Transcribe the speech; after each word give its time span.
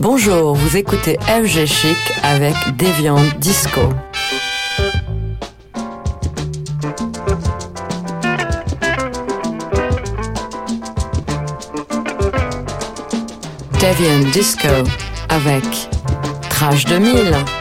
Bonjour, 0.00 0.54
vous 0.54 0.78
écoutez 0.78 1.18
FG 1.26 1.66
Chic 1.66 1.98
avec 2.22 2.54
Deviant 2.78 3.18
Disco. 3.38 3.82
Deviant 13.74 14.30
Disco 14.32 14.68
avec 15.28 15.64
Trash 16.48 16.86
2000. 16.86 17.59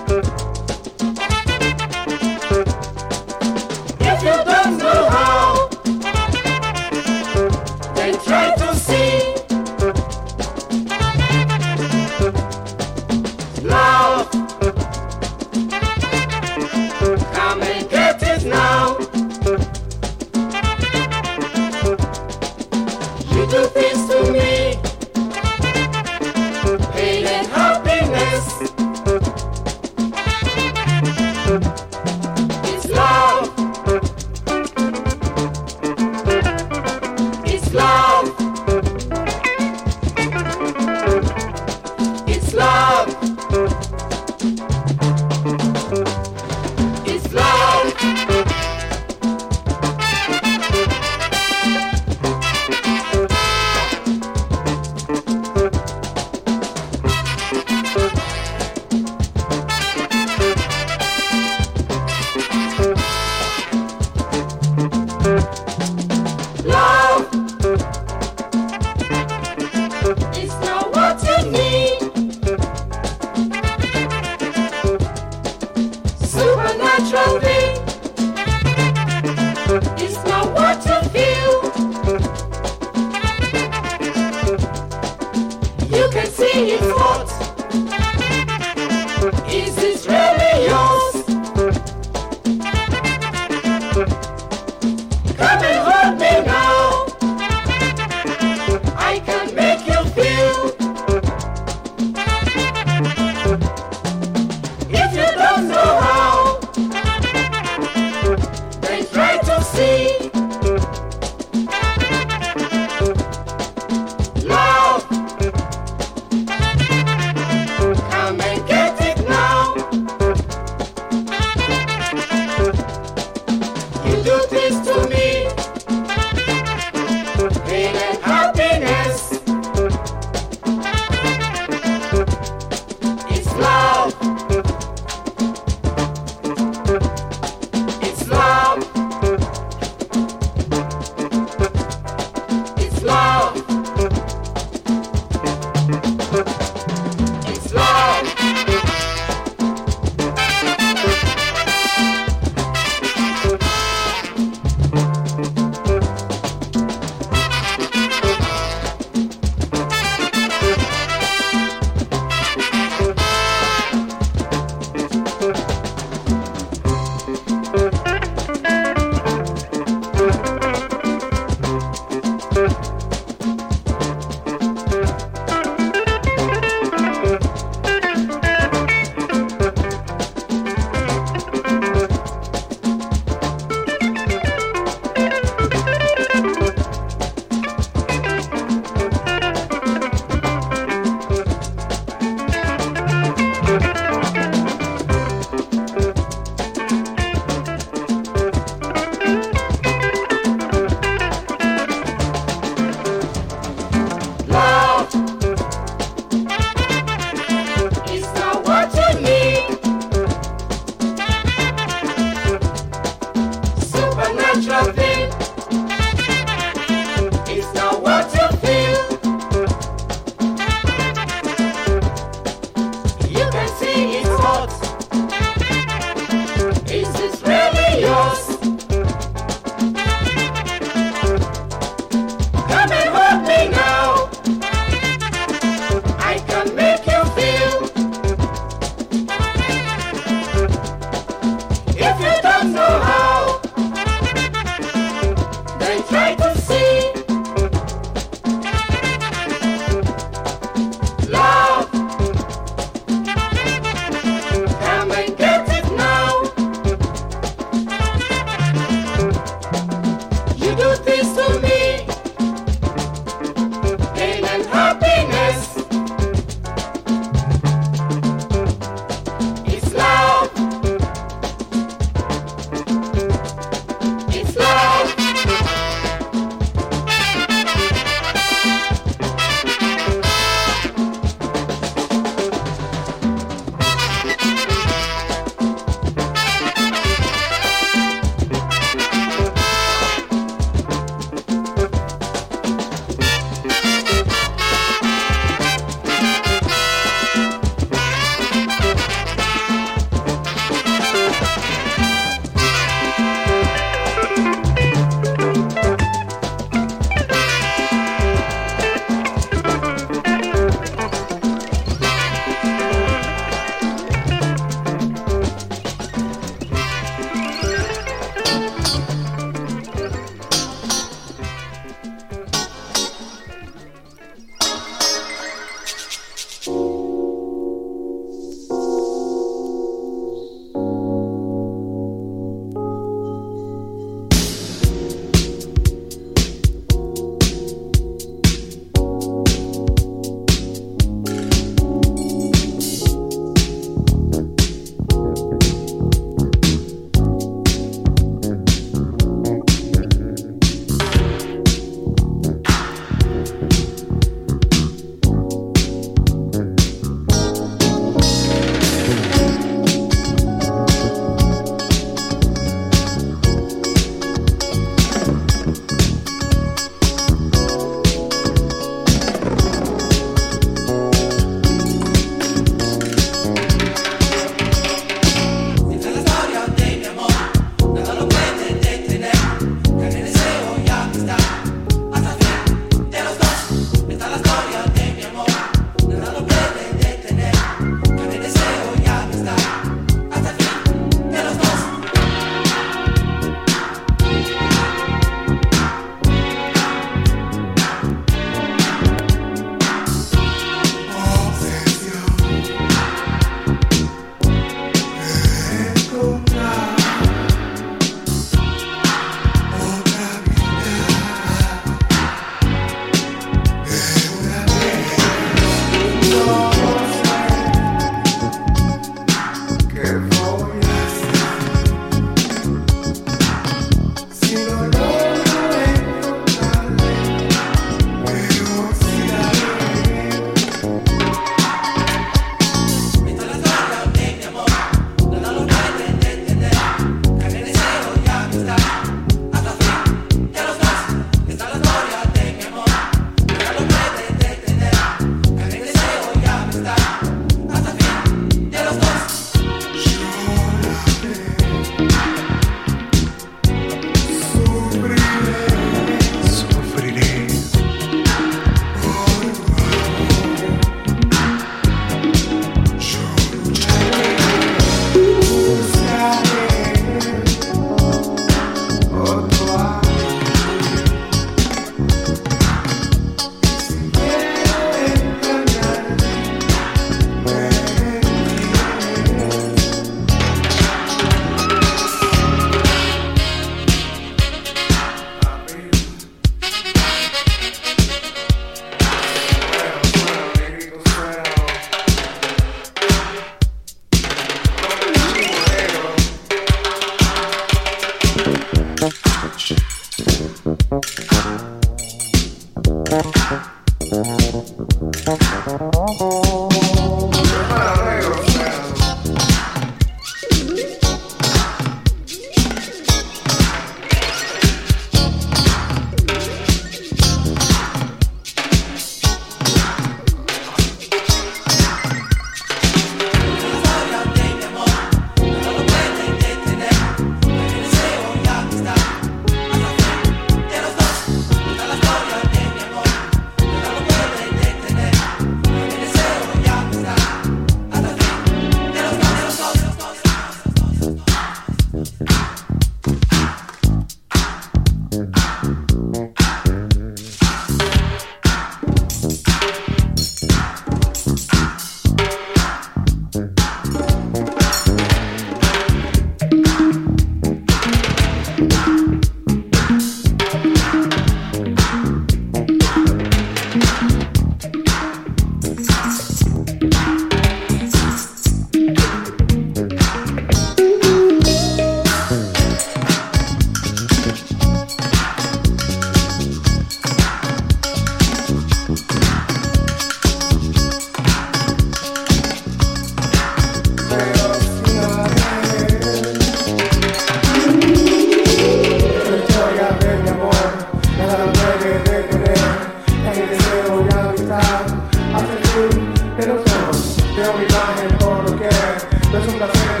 besos 599.31 599.53
placeres. 599.53 600.00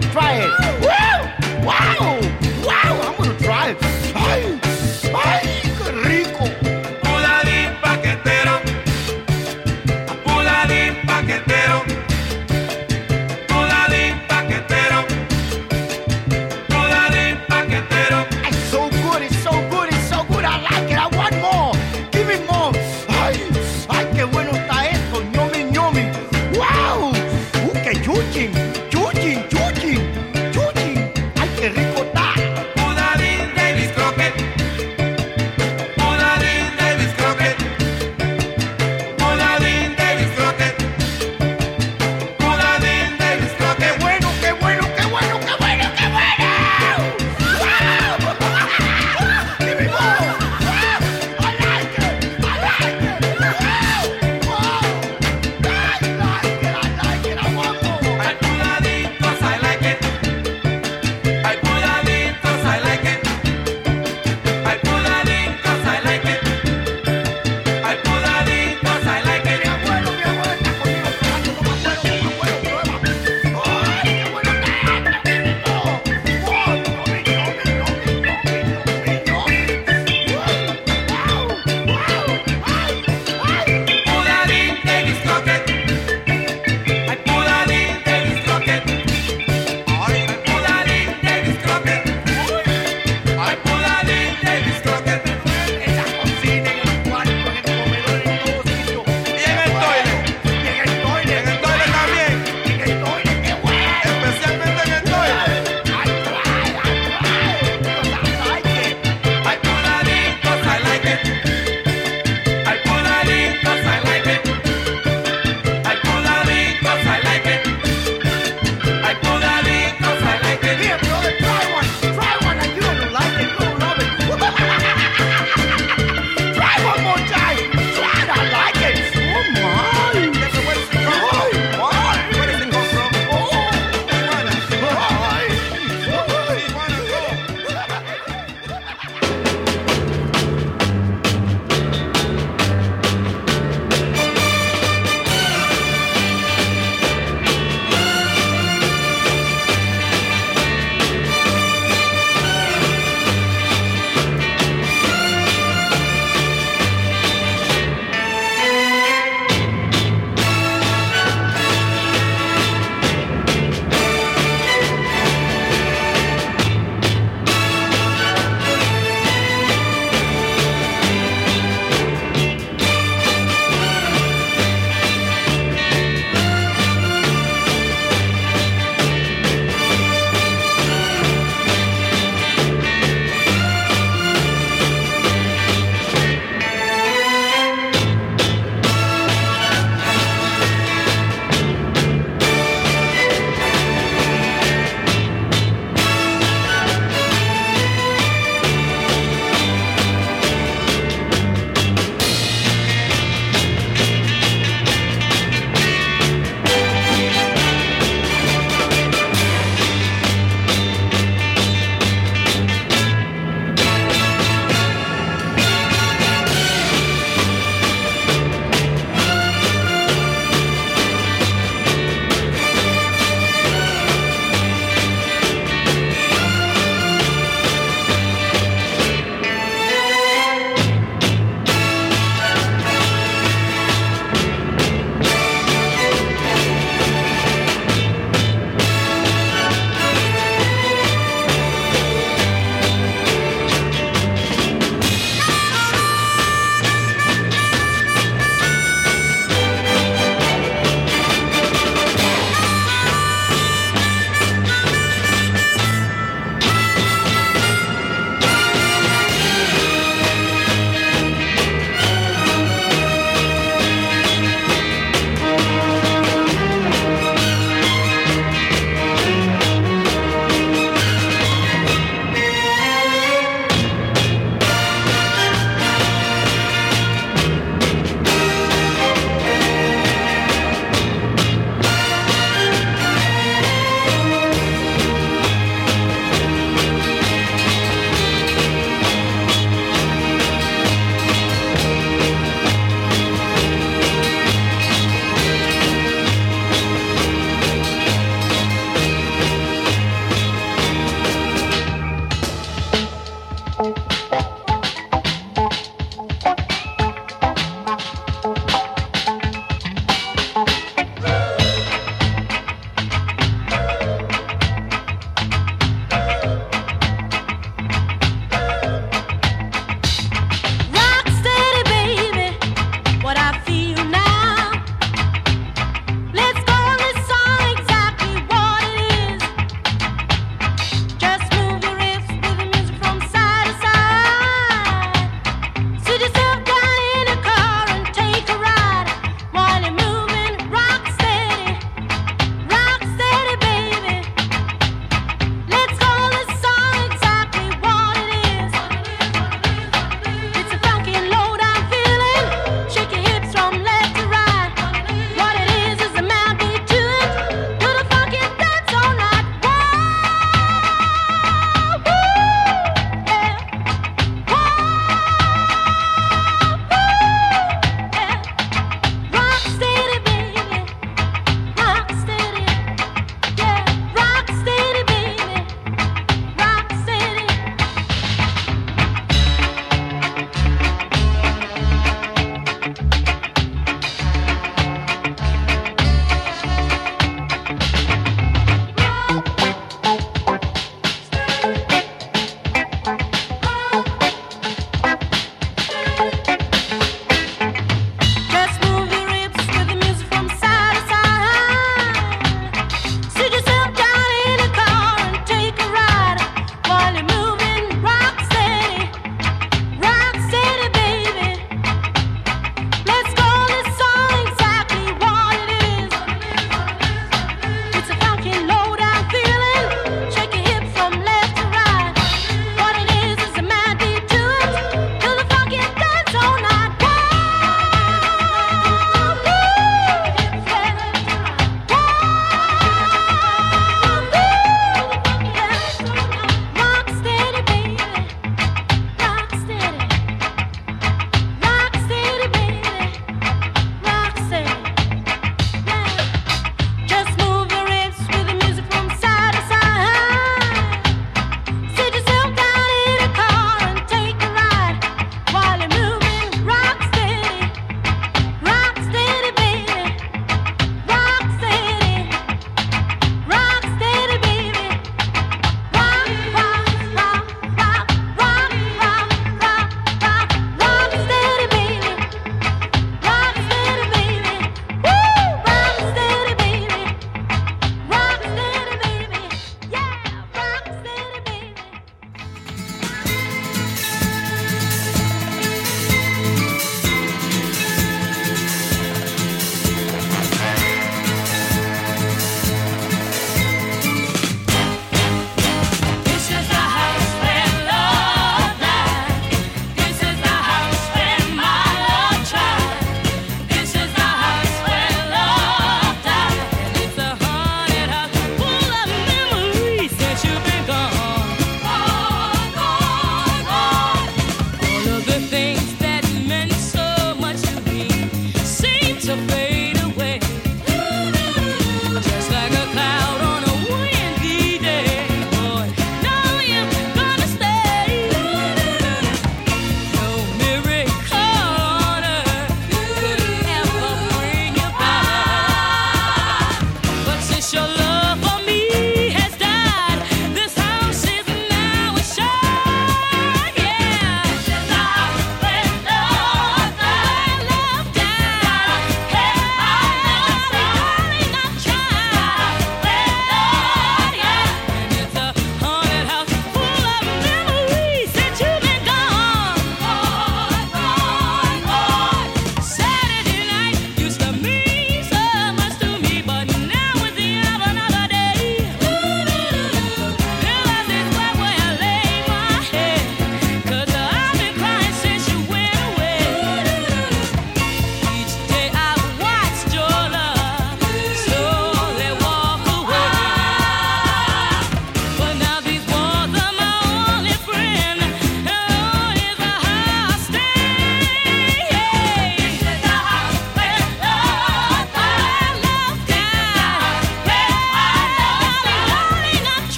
Try 0.00 0.34
it. 0.42 0.50
Woo! 0.80 1.33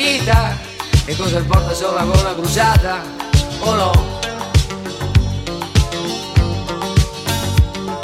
finita 0.00 0.58
e 1.04 1.14
cosa 1.14 1.38
importa 1.38 1.74
se 1.74 1.84
ho 1.84 1.92
la 1.92 2.04
gola 2.04 2.32
bruciata 2.32 3.02
o 3.58 3.74
no? 3.74 4.18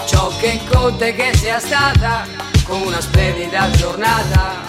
Ciò 0.05 0.31
che 0.39 0.61
conta 0.71 1.07
è 1.07 1.15
che 1.15 1.35
sia 1.35 1.59
stata 1.59 2.27
con 2.65 2.83
una 2.83 3.01
splendida 3.01 3.71
giornata. 3.71 4.66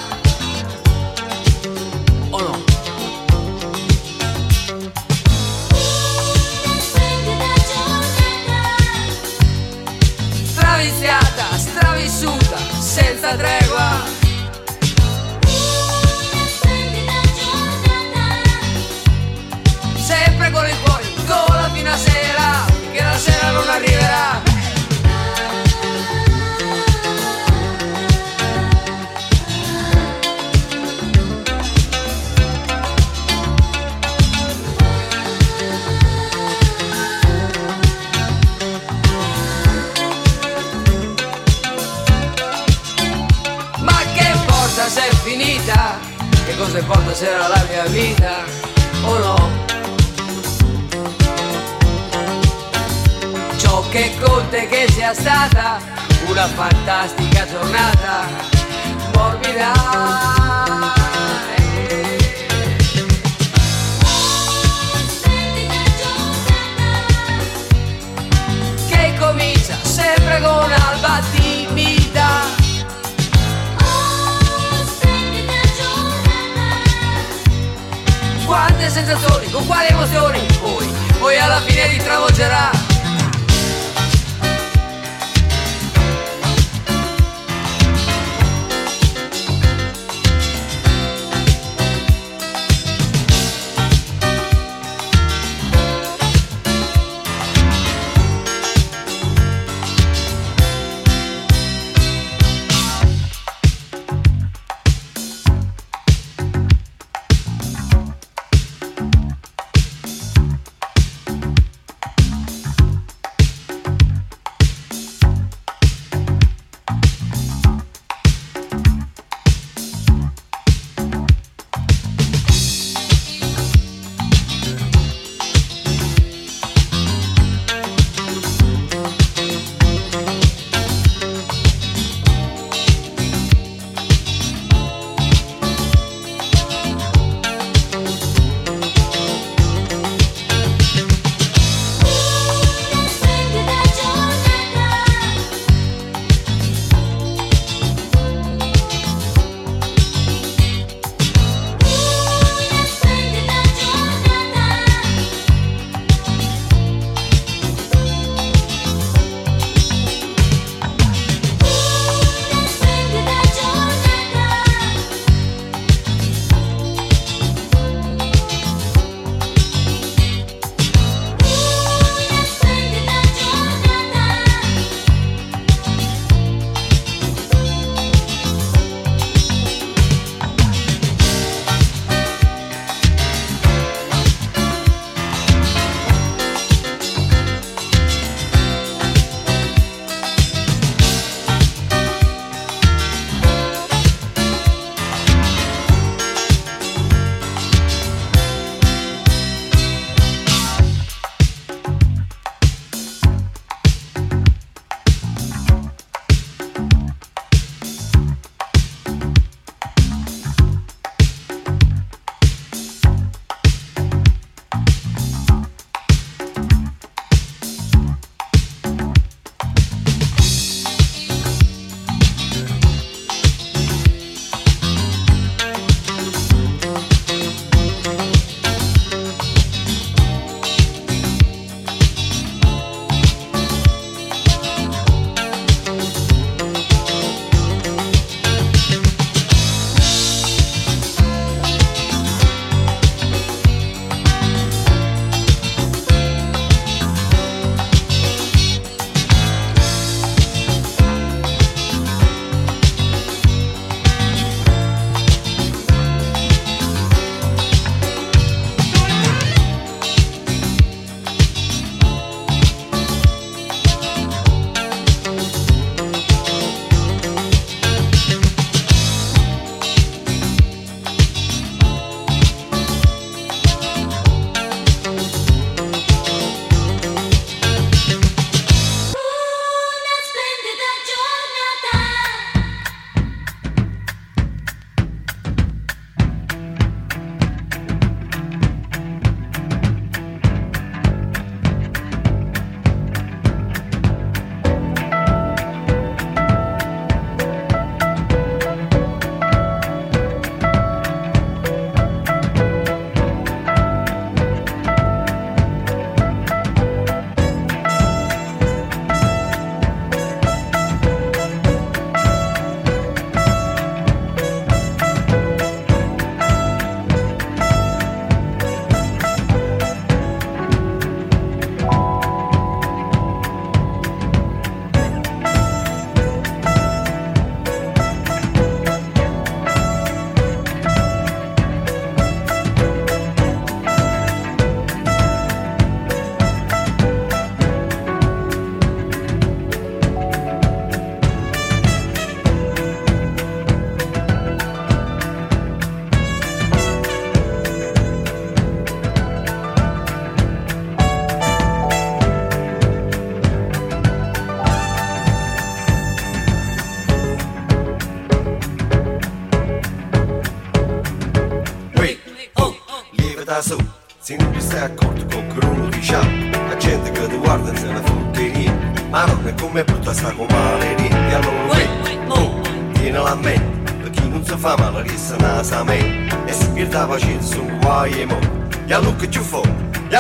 Resta 375.58 375.78
nasa 375.78 375.80
a 375.80 375.84
me, 375.84 376.28
e 376.46 376.54
si 376.54 376.70
pierde 376.72 376.96
la 376.96 377.06
pazienza 377.06 377.56
sono 377.56 377.78
guai 377.80 378.22
e 378.22 378.26
mo, 378.26 378.40
e 378.86 378.94
allora 378.94 379.16
che 379.16 379.30
ci 379.30 379.40
fa, 379.40 379.62
e 380.10 380.16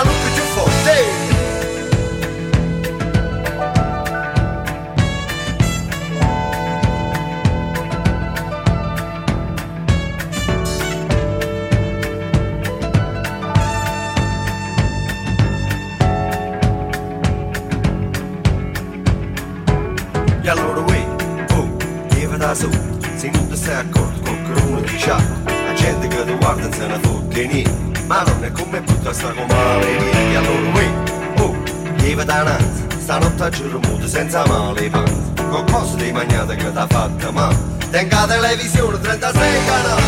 dananza 33.18 33.36
Stanotte 33.38 33.43
a 33.43 33.49
giuro 33.49 33.80
muto 33.80 34.07
senza 34.07 34.45
male 34.47 34.89
panza 34.89 35.43
Con 35.49 35.65
cose 35.72 35.95
di 35.95 36.11
magnate 36.11 36.55
che 36.55 36.72
t'ha 36.72 36.88
fatta 36.88 37.32
ma 37.32 37.76
Tenga 37.89 38.26
televisione 38.28 38.99
36 38.99 39.65
canali. 39.65 40.01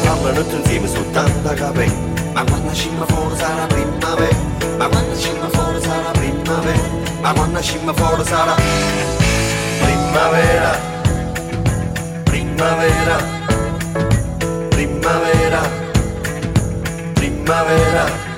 Si 0.00 0.06
parlano 0.06 0.42
tutti 0.42 0.56
insieme 0.56 0.88
su 0.88 1.10
tanta 1.12 1.54
capelli 1.54 2.08
ma 2.32 2.44
quando 2.44 2.72
scimma 2.72 3.04
fuori 3.06 3.36
sarà 3.36 3.66
primavera. 3.66 4.36
Ma 4.76 4.88
quando 4.88 5.16
scimma 5.16 5.48
fuori 5.48 5.80
sarà 5.82 6.10
primavera. 6.12 6.88
Ma 7.20 7.32
quando 7.32 7.60
scimma 7.60 7.92
fuori 7.92 8.24
sarà 8.24 8.54
primavera. 9.80 10.78
Primavera, 12.24 13.16
primavera, 14.68 15.60
primavera. 17.14 18.29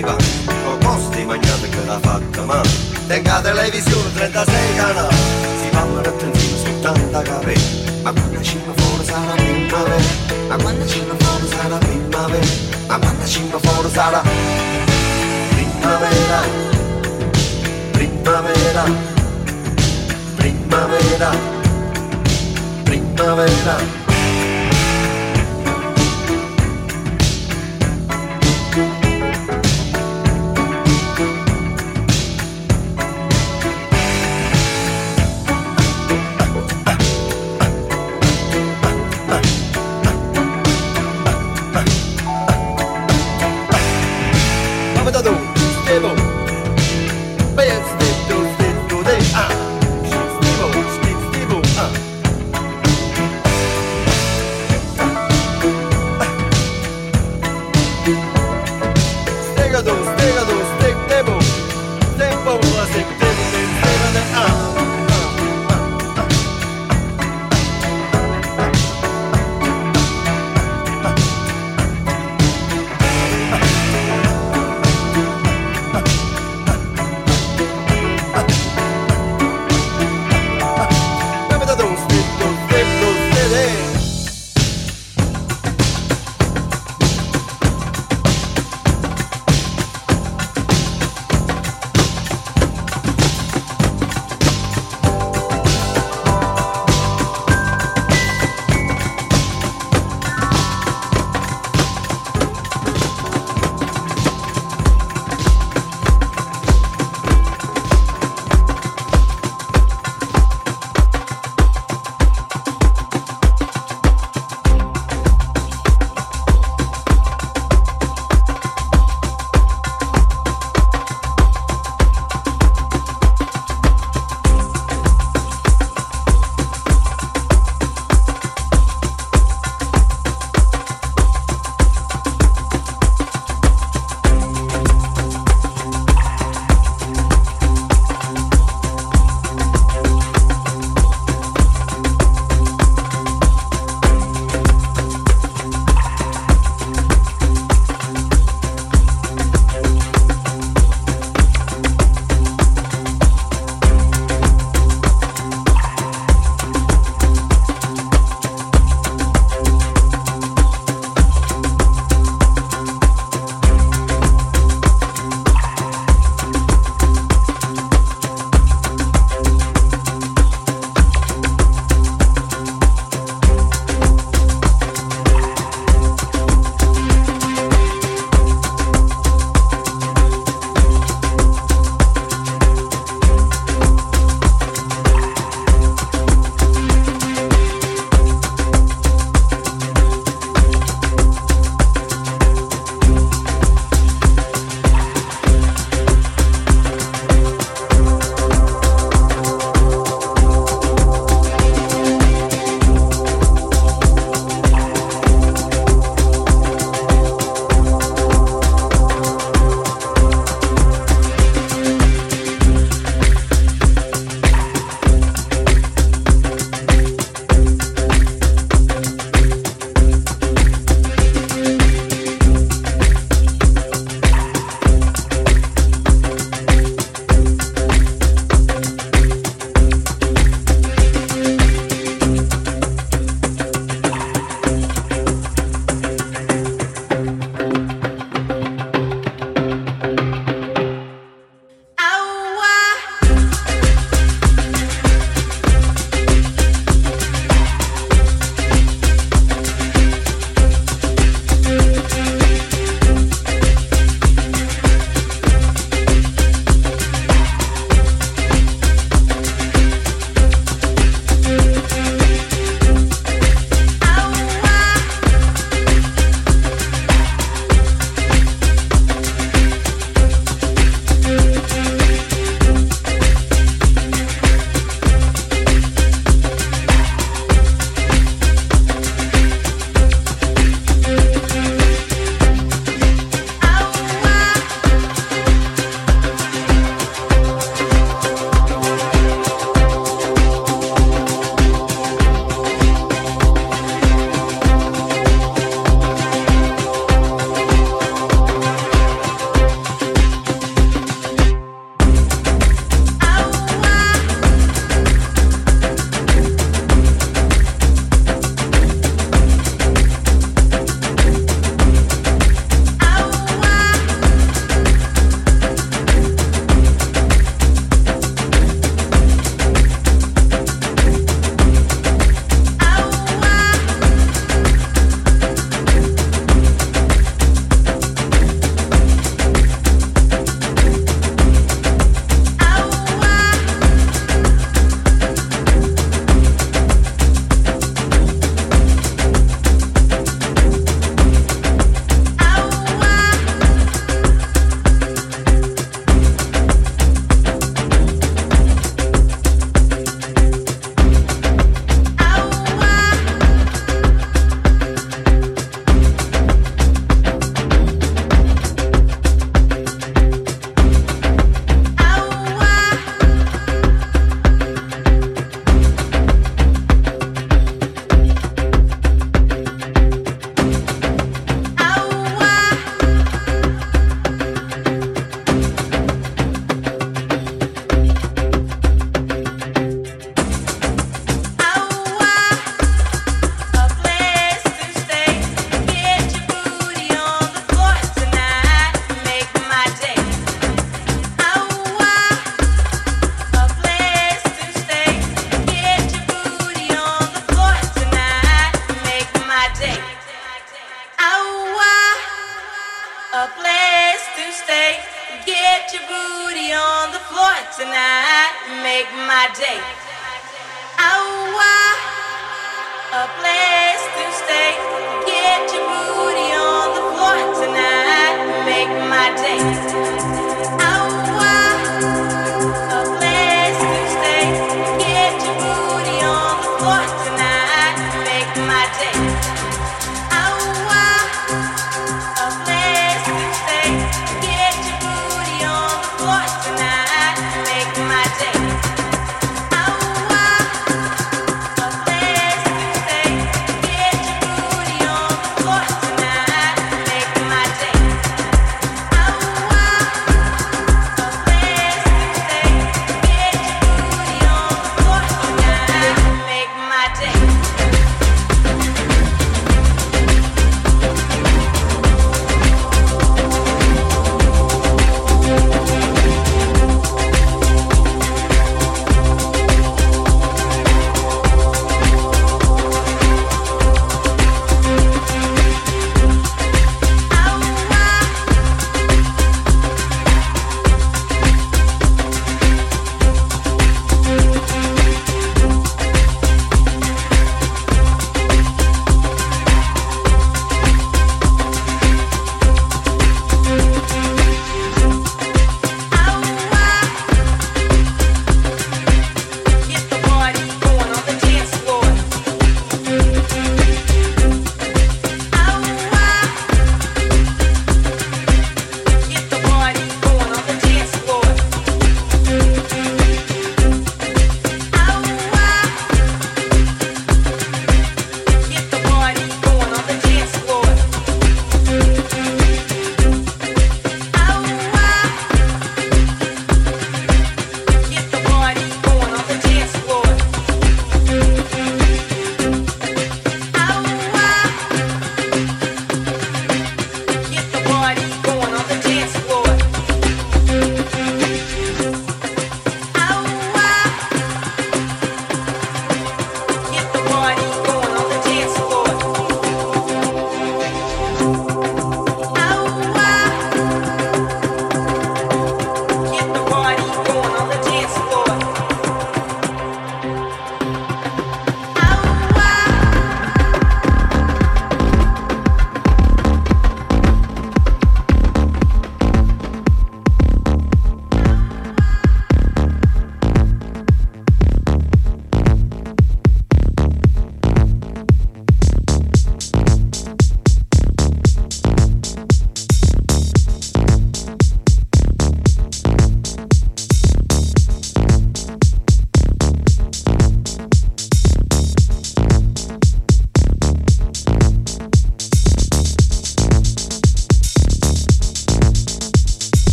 l'Aiva 0.00 0.16
con 0.64 0.78
costi 0.84 1.24
magnate 1.24 1.68
che 1.68 1.84
la 1.84 1.98
facca 2.00 2.42
ma 2.42 2.60
tenga 3.06 3.40
televisione 3.40 4.12
36 4.14 4.74
canali 4.76 5.16
si 5.62 5.68
fanno 5.70 5.98
attenzione 5.98 6.56
70 6.56 7.22
capelli 7.22 7.86
ma 8.02 8.12
quando 8.12 8.42
ci 8.42 8.58
fuori 8.76 9.04
sarà 9.04 9.34
primavera. 9.34 9.96
Ma 10.48 10.56
quando 10.56 10.86
ci 10.86 11.04
fuori 11.18 11.48
sarà 11.48 11.76
primavera. 11.76 12.46
Ma 12.86 12.98
quando 12.98 13.26
ci 13.26 13.50
fuori 13.60 13.90
sarà 13.90 14.22
primavera. 15.50 16.40
Primavera. 17.90 18.84
Primavera. 20.36 21.30
Primavera. 22.84 24.07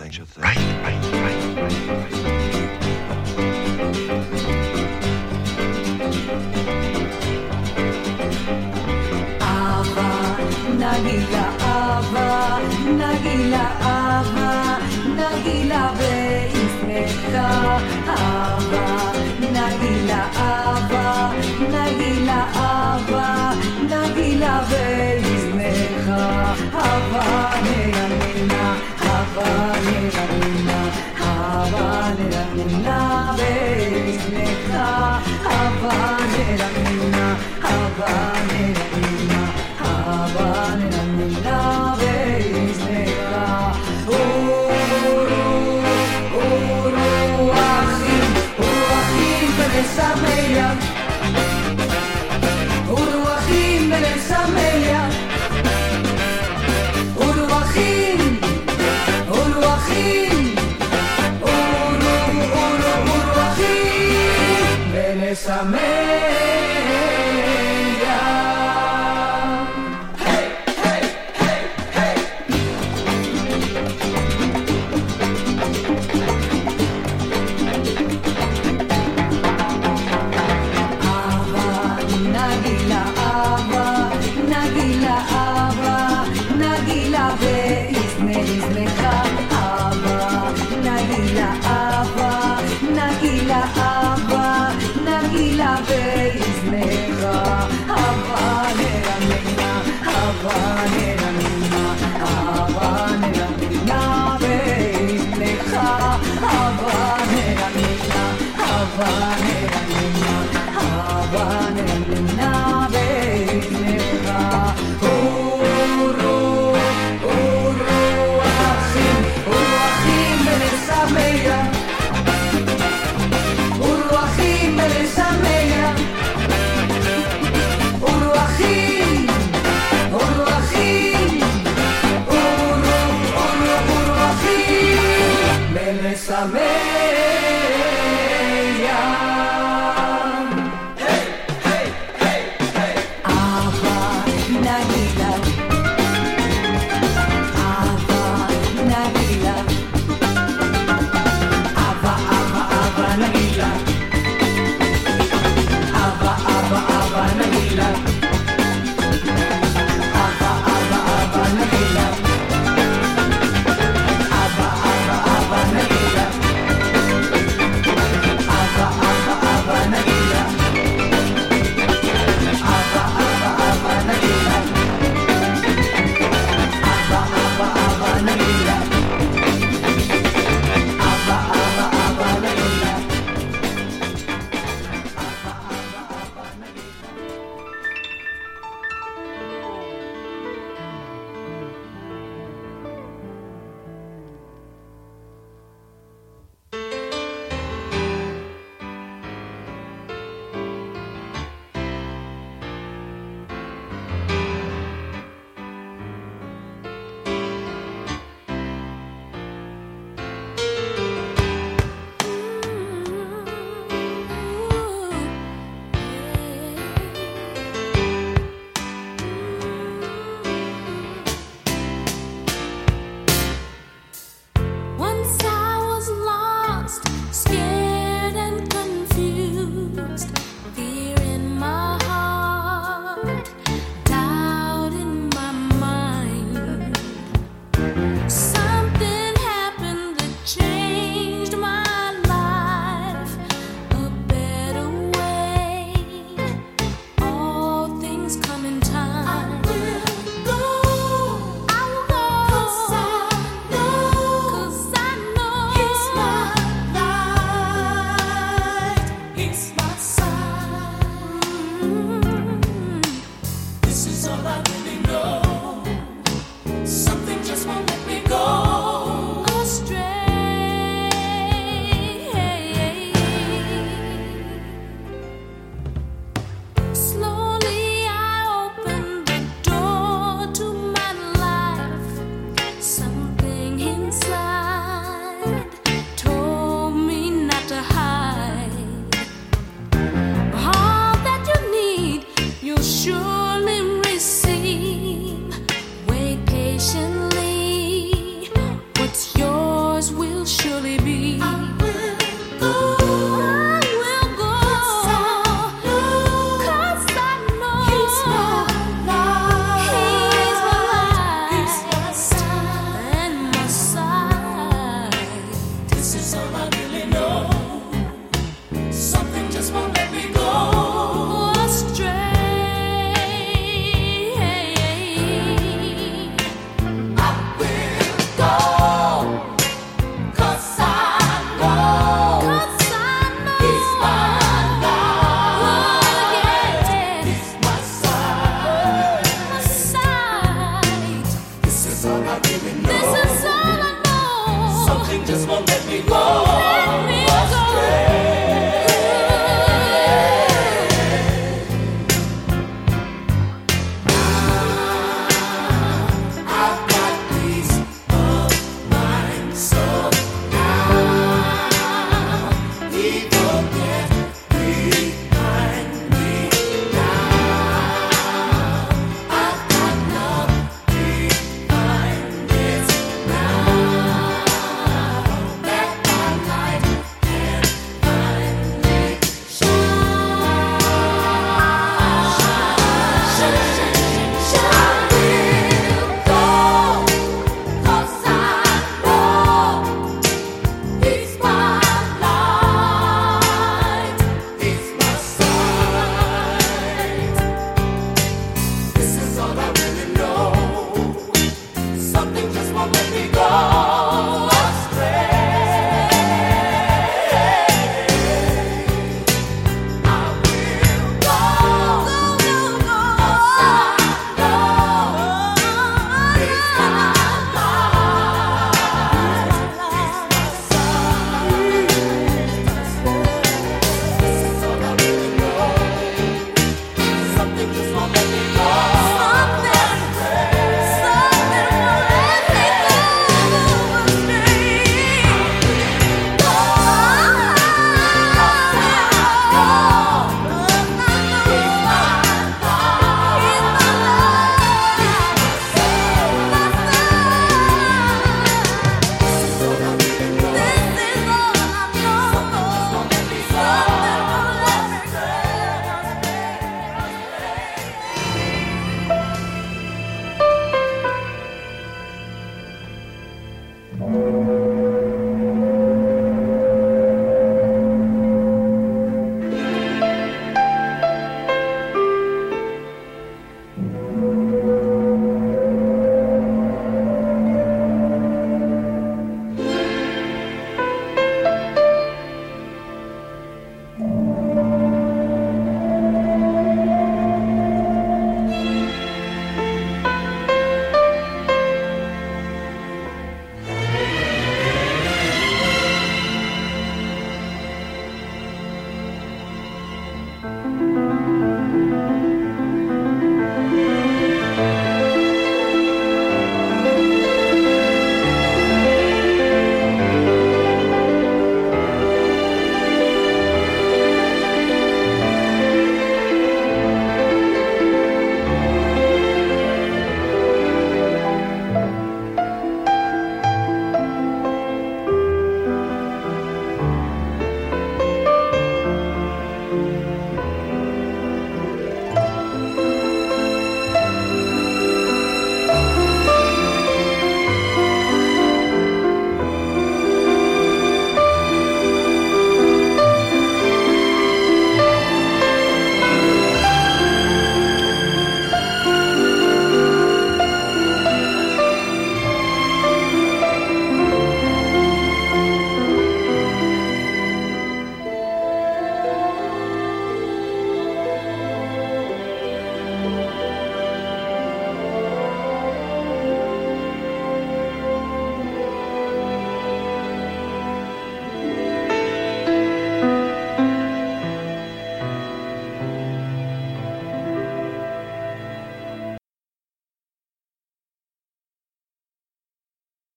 thing. 0.00 0.12
Such 0.12 0.20
a 0.20 0.26
thing. 0.26 0.49